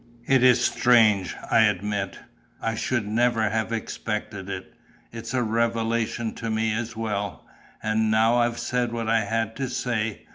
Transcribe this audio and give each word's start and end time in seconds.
It 0.25 0.41
is 0.41 0.59
strange, 0.65 1.35
I 1.51 1.59
admit: 1.59 2.17
I 2.59 2.73
should 2.73 3.07
never 3.07 3.51
have 3.51 3.71
expected 3.71 4.49
it. 4.49 4.73
It's 5.11 5.31
a 5.35 5.43
revelation 5.43 6.33
to 6.37 6.49
me 6.49 6.73
as 6.73 6.95
well.... 6.97 7.45
And 7.83 8.09
now 8.09 8.37
I've 8.37 8.57
said 8.57 8.93
what 8.93 9.07
I 9.07 9.25
had 9.25 9.55
to 9.57 9.69
say. 9.69 10.23